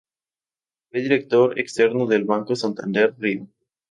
Fue 0.89 0.99
Director 1.01 1.59
externo 1.59 2.07
del 2.07 2.23
Banco 2.23 2.55
Santander 2.55 3.13
Río. 3.19 3.45